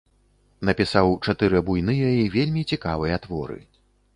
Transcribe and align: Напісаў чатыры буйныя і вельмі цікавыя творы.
Напісаў 0.69 1.11
чатыры 1.25 1.61
буйныя 1.67 2.09
і 2.23 2.25
вельмі 2.37 2.61
цікавыя 2.73 3.21
творы. 3.29 3.61